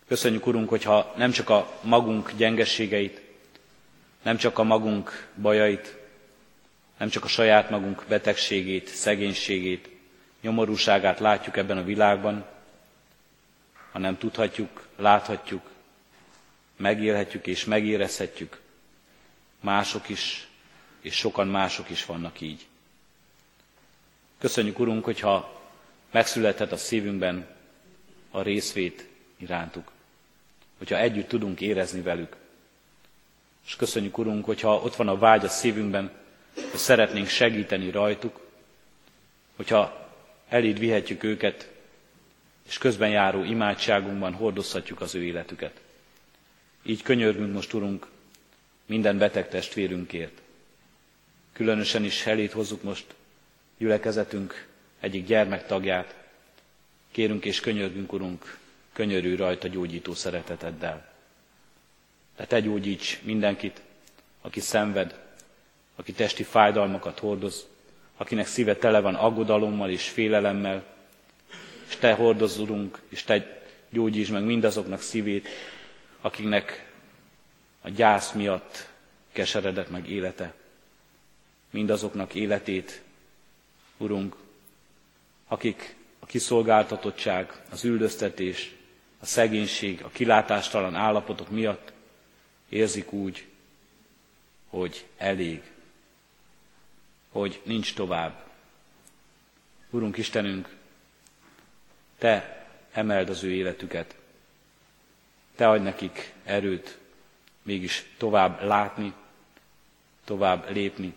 [0.08, 3.20] Köszönjük, Urunk, hogyha nem csak a magunk gyengességeit,
[4.22, 5.98] nem csak a magunk bajait,
[7.00, 9.88] nem csak a saját magunk betegségét, szegénységét,
[10.40, 12.44] nyomorúságát látjuk ebben a világban,
[13.92, 15.70] hanem tudhatjuk, láthatjuk,
[16.76, 18.60] megélhetjük és megérezhetjük,
[19.60, 20.48] mások is,
[21.00, 22.66] és sokan mások is vannak így.
[24.38, 25.60] Köszönjük, Urunk, hogyha
[26.10, 27.46] megszülethet a szívünkben
[28.30, 29.90] a részvét irántuk,
[30.78, 32.36] hogyha együtt tudunk érezni velük.
[33.66, 36.18] És köszönjük, Urunk, hogyha ott van a vágy a szívünkben,
[36.54, 38.40] hogy szeretnénk segíteni rajtuk,
[39.56, 40.08] hogyha
[40.48, 41.70] eléd vihetjük őket,
[42.68, 45.80] és közben járó imádságunkban hordozhatjuk az ő életüket.
[46.82, 48.06] Így könyörgünk most, Urunk,
[48.86, 50.40] minden beteg testvérünkért.
[51.52, 53.04] Különösen is elét hozzuk most
[53.78, 54.66] gyülekezetünk
[55.00, 56.14] egyik gyermektagját.
[57.10, 58.58] Kérünk és könyörgünk, Urunk,
[58.92, 61.12] könyörű rajta gyógyító szereteteddel.
[62.36, 63.80] De te gyógyíts mindenkit,
[64.40, 65.18] aki szenved,
[66.00, 67.66] aki testi fájdalmakat hordoz,
[68.16, 70.84] akinek szíve tele van aggodalommal és félelemmel,
[71.88, 75.48] és Te hordozz, Urunk, és Te gyógyítsd meg mindazoknak szívét,
[76.20, 76.92] akiknek
[77.80, 78.88] a gyász miatt
[79.32, 80.54] keseredett meg élete.
[81.70, 83.02] Mindazoknak életét,
[83.96, 84.36] Urunk,
[85.48, 88.74] akik a kiszolgáltatottság, az üldöztetés,
[89.18, 91.92] a szegénység, a kilátástalan állapotok miatt
[92.68, 93.46] érzik úgy,
[94.68, 95.62] hogy elég,
[97.30, 98.44] hogy nincs tovább.
[99.90, 100.76] Urunk Istenünk,
[102.18, 104.16] Te emeld az ő életüket,
[105.54, 106.98] Te adj nekik erőt
[107.62, 109.12] mégis tovább látni,
[110.24, 111.14] tovább lépni,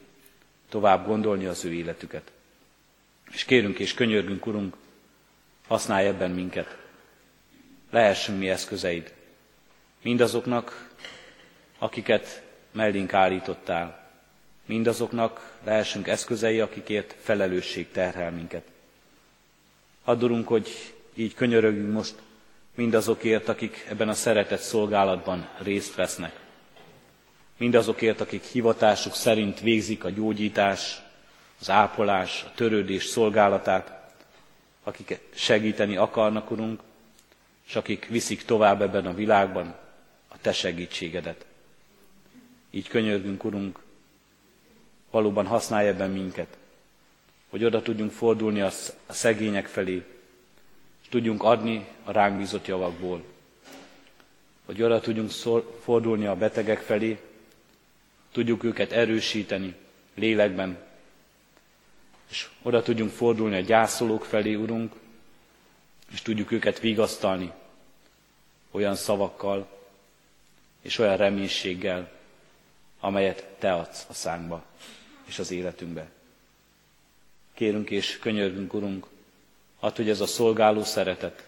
[0.70, 2.32] tovább gondolni az ő életüket.
[3.32, 4.76] És kérünk és könyörgünk, Urunk,
[5.68, 6.78] használj ebben minket.
[7.89, 9.14] Lehessünk mi eszközeid.
[10.01, 10.89] Mindazoknak,
[11.78, 14.03] akiket mellénk állítottál,
[14.66, 18.64] mindazoknak lehessünk eszközei, akikért felelősség terhel minket.
[20.03, 22.16] Addurunk, hogy így könyörögünk most
[22.76, 26.39] mindazokért, akik ebben a szeretett szolgálatban részt vesznek.
[27.57, 31.01] Mindazokért, akik hivatásuk szerint végzik a gyógyítás,
[31.59, 34.14] az ápolás, a törődés szolgálatát,
[34.84, 36.82] akik segíteni akarnak, Urunk,
[37.68, 39.76] és akik viszik tovább ebben a világban
[40.28, 41.45] a Te segítségedet.
[42.72, 43.80] Így könyörgünk, Urunk,
[45.14, 46.57] valóban használja ebben minket,
[47.49, 48.70] hogy oda tudjunk fordulni a
[49.09, 50.05] szegények felé,
[51.01, 53.24] és tudjunk adni a ránk bízott javakból.
[54.66, 55.32] Hogy oda tudjunk
[55.84, 57.20] fordulni a betegek felé,
[58.32, 59.76] tudjuk őket erősíteni
[60.16, 60.78] lélekben,
[62.30, 64.93] és oda tudjunk fordulni a gyászolók felé, Urunk,
[66.11, 67.51] és tudjuk őket vigasztalni
[68.72, 69.68] olyan szavakkal
[70.82, 72.11] és olyan reménységgel,
[72.99, 74.64] amelyet Te adsz a szánkba
[75.26, 76.09] és az életünkbe.
[77.53, 79.07] Kérünk és könyörgünk, Urunk,
[79.80, 81.47] add, hogy ez a szolgáló szeretet,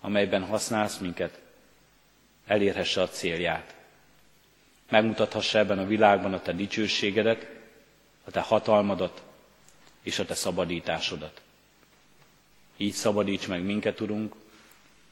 [0.00, 1.40] amelyben használsz minket,
[2.46, 3.74] elérhesse a célját.
[4.88, 7.46] Megmutathassa ebben a világban a Te dicsőségedet,
[8.24, 9.22] a Te hatalmadat
[10.02, 11.40] és a Te szabadításodat.
[12.76, 14.34] Így szabadíts meg minket, Urunk,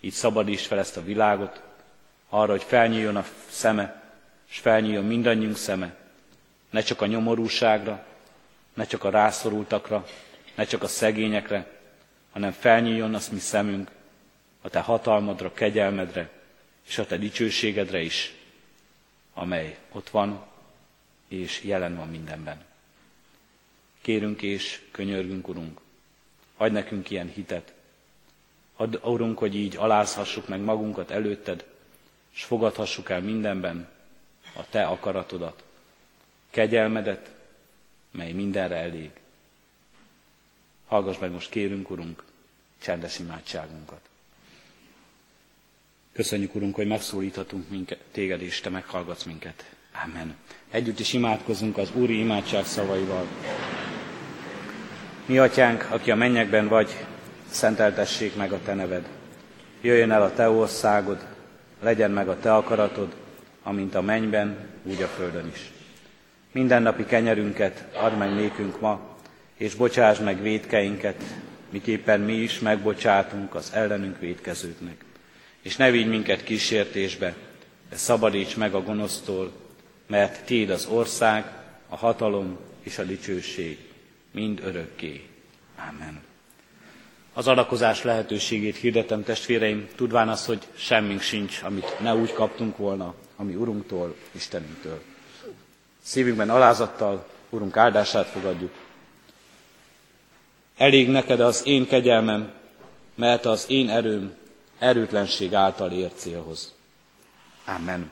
[0.01, 1.63] így szabadíts fel ezt a világot,
[2.29, 4.03] arra, hogy felnyíljon a szeme,
[4.51, 6.04] és felnyíljon mindannyiunk szeme,
[6.75, 8.07] ne csak a nyomorúságra,
[8.75, 10.07] ne csak a rászorultakra,
[10.55, 11.81] ne csak a szegényekre,
[12.33, 13.91] hanem felnyíljon az mi szemünk
[14.61, 16.31] a Te hatalmadra, kegyelmedre,
[16.87, 18.35] és a Te dicsőségedre is,
[19.35, 20.47] amely ott van,
[21.29, 22.65] és jelen van mindenben.
[24.01, 25.81] Kérünk és könyörgünk, Urunk,
[26.57, 27.73] adj nekünk ilyen hitet.
[28.77, 31.65] Add, Urunk, hogy így alázhassuk meg magunkat előtted,
[32.35, 33.89] és fogadhassuk el mindenben
[34.57, 35.65] a Te akaratodat,
[36.55, 37.31] kegyelmedet,
[38.11, 39.11] mely mindenre elég.
[40.87, 42.23] Hallgass meg most, kérünk, Urunk,
[42.83, 44.01] csendes imádságunkat.
[46.13, 49.75] Köszönjük, Urunk, hogy megszólíthatunk minket, téged, és Te meghallgatsz minket.
[50.05, 50.37] Amen.
[50.71, 53.27] Együtt is imádkozunk az Úri imádság szavaival.
[55.27, 57.07] Mi atyánk, aki a mennyekben vagy,
[57.51, 59.09] szenteltessék meg a Te neved.
[59.81, 61.27] Jöjjön el a Te országod,
[61.81, 63.15] legyen meg a Te akaratod,
[63.63, 65.74] amint a mennyben, úgy a földön is.
[66.55, 69.01] Mindennapi kenyerünket add meg nékünk ma,
[69.57, 71.23] és bocsáss meg védkeinket,
[71.71, 75.05] miképpen mi is megbocsátunk az ellenünk védkezőknek.
[75.63, 77.35] És ne vigy minket kísértésbe,
[77.91, 79.53] de szabadíts meg a gonosztól,
[80.07, 81.45] mert Tiéd az ország,
[81.89, 83.79] a hatalom és a dicsőség,
[84.31, 85.25] mind örökké.
[85.91, 86.23] Amen.
[87.33, 93.15] Az adakozás lehetőségét hirdetem testvéreim, tudván az, hogy semmink sincs, amit ne úgy kaptunk volna,
[93.37, 95.03] ami Urunktól, Istenünktől.
[96.05, 98.73] Szívünkben alázattal Urunk áldását fogadjuk.
[100.77, 102.53] Elég neked az én kegyelmem,
[103.15, 104.35] mert az én erőm
[104.79, 106.75] erőtlenség által ér célhoz.
[107.65, 108.11] Amen.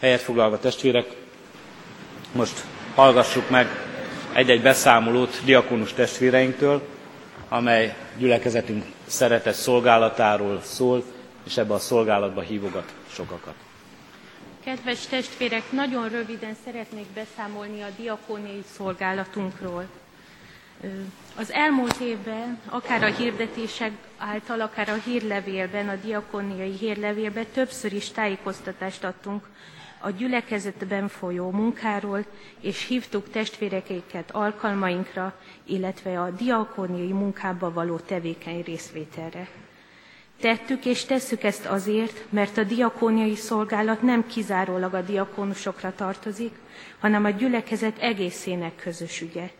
[0.00, 1.16] Helyet foglalva testvérek,
[2.32, 2.64] most
[2.94, 3.66] hallgassuk meg
[4.32, 6.82] egy-egy beszámolót diakonus testvéreinktől,
[7.48, 11.04] amely gyülekezetünk szeretett szolgálatáról szól,
[11.44, 13.67] és ebbe a szolgálatba hívogat sokakat.
[14.68, 19.88] Kedves testvérek, nagyon röviden szeretnék beszámolni a diakóniai szolgálatunkról.
[21.36, 28.10] Az elmúlt évben, akár a hirdetések által, akár a hírlevélben, a diakóniai hírlevélben többször is
[28.10, 29.48] tájékoztatást adtunk
[29.98, 32.24] a gyülekezetben folyó munkáról,
[32.60, 39.48] és hívtuk testvérekéket alkalmainkra, illetve a diakóniai munkába való tevékeny részvételre.
[40.40, 46.52] Tettük és tesszük ezt azért, mert a diakóniai szolgálat nem kizárólag a diakónusokra tartozik,
[47.00, 49.50] hanem a gyülekezet egészének közös ügye.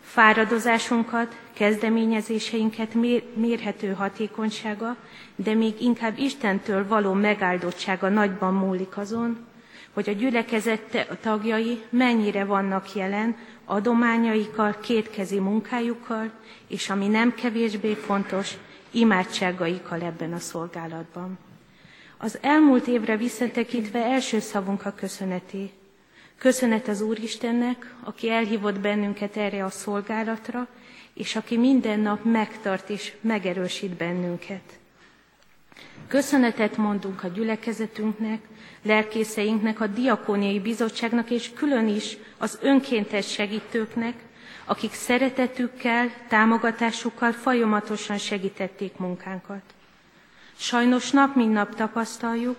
[0.00, 2.94] Fáradozásunkat, kezdeményezéseinket
[3.34, 4.96] mérhető hatékonysága,
[5.36, 9.46] de még inkább Istentől való megáldottsága nagyban múlik azon,
[9.92, 16.30] hogy a gyülekezet tagjai mennyire vannak jelen adományaikkal, kétkezi munkájukkal,
[16.68, 18.56] és ami nem kevésbé fontos,
[18.94, 21.38] imádságaikkal ebben a szolgálatban.
[22.18, 25.70] Az elmúlt évre visszatekintve első szavunk a köszöneté.
[26.38, 30.68] Köszönet az Úristennek, aki elhívott bennünket erre a szolgálatra,
[31.14, 34.78] és aki minden nap megtart és megerősít bennünket.
[36.08, 38.40] Köszönetet mondunk a gyülekezetünknek,
[38.82, 44.14] lelkészeinknek, a diakóniai bizottságnak, és külön is az önkéntes segítőknek,
[44.64, 49.62] akik szeretetükkel, támogatásukkal folyamatosan segítették munkánkat.
[50.56, 52.56] Sajnos nap mint nap tapasztaljuk,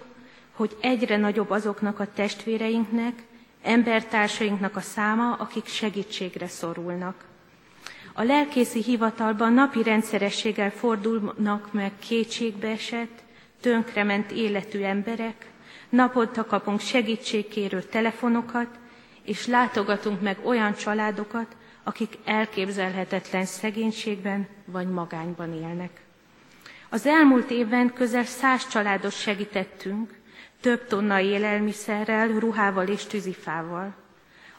[0.51, 3.24] hogy egyre nagyobb azoknak a testvéreinknek,
[3.64, 7.24] embertársainknak a száma, akik segítségre szorulnak.
[8.14, 13.24] A lelkészi hivatalban napi rendszerességgel fordulnak meg kétségbeesett,
[13.62, 15.49] tönkrement életű emberek,
[15.89, 18.68] naponta kapunk segítségkérő telefonokat,
[19.24, 21.56] és látogatunk meg olyan családokat,
[21.88, 26.01] akik elképzelhetetlen szegénységben vagy magányban élnek.
[26.89, 30.13] Az elmúlt évben közel száz családos segítettünk,
[30.61, 33.95] több tonna élelmiszerrel, ruhával és tűzifával.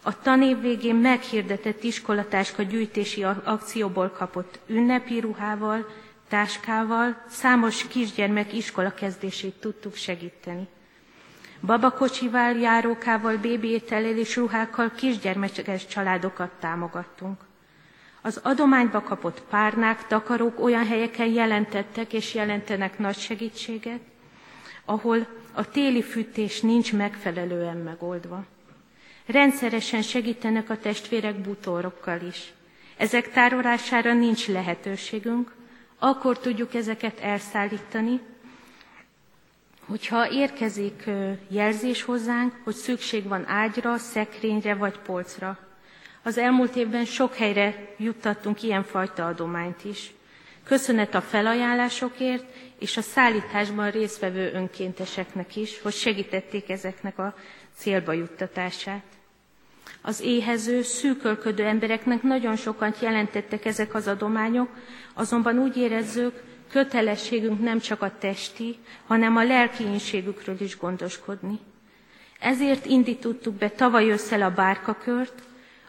[0.03, 5.87] A tanév végén meghirdetett iskolatáska gyűjtési akcióból kapott ünnepi ruhával,
[6.29, 10.69] táskával számos kisgyermek iskola kezdését tudtuk segíteni.
[11.61, 17.41] Babakocsival, járókával, bébiétellel és ruhákkal kisgyermekes családokat támogattunk.
[18.23, 24.01] Az adományba kapott párnák, takarók olyan helyeken jelentettek és jelentenek nagy segítséget,
[24.85, 28.45] ahol a téli fűtés nincs megfelelően megoldva.
[29.27, 32.53] Rendszeresen segítenek a testvérek bútorokkal is.
[32.97, 35.55] Ezek tárolására nincs lehetőségünk,
[35.99, 38.21] akkor tudjuk ezeket elszállítani,
[39.87, 41.05] hogyha érkezik
[41.49, 45.59] jelzés hozzánk, hogy szükség van ágyra, szekrényre vagy polcra.
[46.23, 50.15] Az elmúlt évben sok helyre juttattunk ilyenfajta adományt is.
[50.65, 52.45] Köszönet a felajánlásokért
[52.79, 57.35] és a szállításban résztvevő önkénteseknek is, hogy segítették ezeknek a
[57.77, 59.03] célba juttatását.
[60.03, 64.69] Az éhező, szűkölködő embereknek nagyon sokat jelentettek ezek az adományok,
[65.15, 66.43] azonban úgy érezzük,
[66.77, 71.59] kötelességünk nem csak a testi, hanem a lelki inségükről is gondoskodni.
[72.41, 75.43] Ezért indítottuk be tavaly ősszel a bárkakört,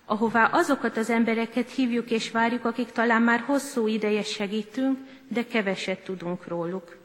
[0.05, 6.03] ahová azokat az embereket hívjuk és várjuk, akik talán már hosszú ideje segítünk, de keveset
[6.03, 6.97] tudunk róluk.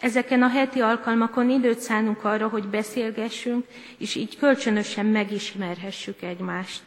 [0.00, 3.66] Ezeken a heti alkalmakon időt szánunk arra, hogy beszélgessünk,
[3.98, 6.82] és így kölcsönösen megismerhessük egymást.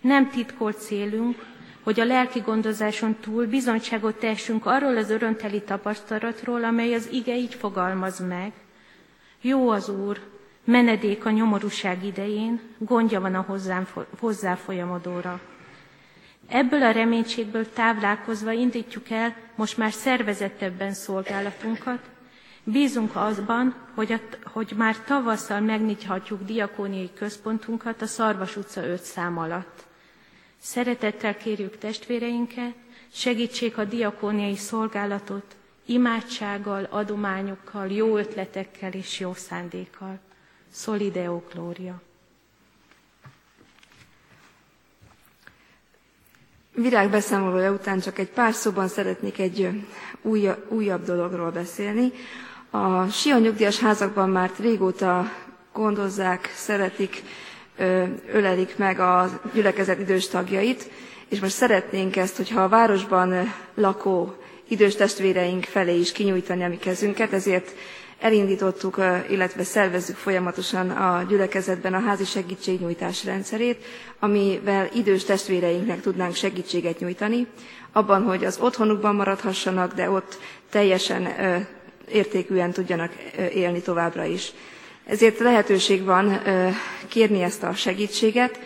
[0.00, 1.44] Nem titkolt célunk,
[1.82, 7.54] hogy a lelki gondozáson túl bizonyságot tessünk arról az örönteli tapasztalatról, amely az ige így
[7.54, 8.52] fogalmaz meg.
[9.40, 10.20] Jó az Úr,
[10.64, 13.86] menedék a nyomorúság idején, gondja van a hozzám,
[14.18, 15.40] hozzá folyamodóra.
[16.48, 22.10] Ebből a reménységből táplálkozva indítjuk el most már szervezettebben szolgálatunkat,
[22.64, 29.38] Bízunk azban, hogy, a, hogy már tavasszal megnyithatjuk diakóniai központunkat a Szarvas utca 5 szám
[29.38, 29.84] alatt.
[30.64, 32.74] Szeretettel kérjük testvéreinket,
[33.12, 35.56] segítsék a diakóniai szolgálatot
[35.86, 40.18] imádsággal, adományokkal, jó ötletekkel és jó szándékkal.
[40.72, 42.00] Solideo Gloria.
[46.74, 49.84] Virág beszámolója után csak egy pár szóban szeretnék egy
[50.22, 52.12] újabb, újabb dologról beszélni.
[52.70, 55.32] A Sia nyugdíjas házakban már régóta
[55.72, 57.22] gondozzák, szeretik,
[58.32, 60.90] ölelik meg a gyülekezet idős tagjait,
[61.28, 64.34] és most szeretnénk ezt, hogyha a városban lakó
[64.68, 67.70] idős testvéreink felé is kinyújtani a mi kezünket, ezért
[68.20, 68.96] elindítottuk,
[69.30, 73.84] illetve szervezzük folyamatosan a gyülekezetben a házi segítségnyújtás rendszerét,
[74.18, 77.46] amivel idős testvéreinknek tudnánk segítséget nyújtani,
[77.92, 80.38] abban, hogy az otthonukban maradhassanak, de ott
[80.70, 81.28] teljesen
[82.12, 83.12] értékűen tudjanak
[83.54, 84.52] élni továbbra is.
[85.06, 86.40] Ezért lehetőség van
[87.08, 88.58] kérni ezt a segítséget.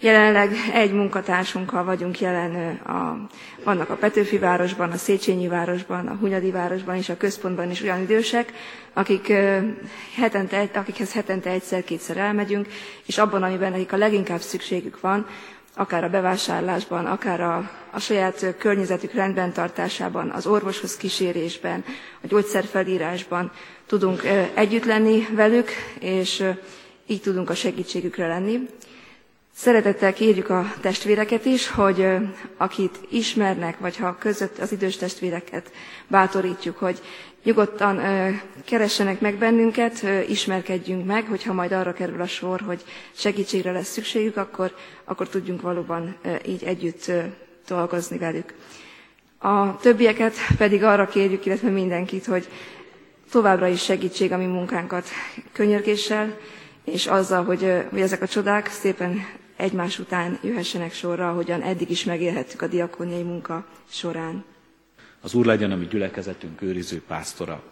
[0.00, 3.26] Jelenleg egy munkatársunkkal vagyunk jelen, a,
[3.64, 8.00] vannak a Petőfi városban, a Széchenyi városban, a Hunyadi városban és a központban is olyan
[8.00, 8.52] idősek,
[8.92, 9.32] akik
[10.16, 12.66] hetente, akikhez hetente egyszer-kétszer elmegyünk,
[13.06, 15.26] és abban, amiben nekik a leginkább szükségük van,
[15.74, 21.84] akár a bevásárlásban, akár a, a saját környezetük rendben tartásában, az orvoshoz kísérésben,
[22.22, 23.50] a gyógyszerfelírásban
[23.86, 24.22] tudunk
[24.54, 25.68] együtt lenni velük,
[26.00, 26.44] és
[27.06, 28.68] így tudunk a segítségükre lenni.
[29.54, 32.06] Szeretettel kérjük a testvéreket is, hogy
[32.56, 35.72] akit ismernek, vagy ha között az idős testvéreket
[36.06, 37.00] bátorítjuk, hogy
[37.44, 38.00] nyugodtan
[38.64, 44.36] keressenek meg bennünket, ismerkedjünk meg, hogyha majd arra kerül a sor, hogy segítségre lesz szükségük,
[44.36, 44.74] akkor,
[45.04, 46.16] akkor tudjunk valóban
[46.46, 47.10] így együtt
[47.66, 48.54] dolgozni velük.
[49.38, 52.48] A többieket pedig arra kérjük, illetve mindenkit, hogy
[53.30, 55.08] továbbra is segítség a mi munkánkat
[55.52, 56.36] könyörgéssel,
[56.84, 59.26] és azzal, hogy, hogy ezek a csodák szépen
[59.56, 64.44] egymás után jöhessenek sorra, ahogyan eddig is megélhettük a diakóniai munka során.
[65.20, 67.62] Az Úr legyen a mi gyülekezetünk őriző pásztora.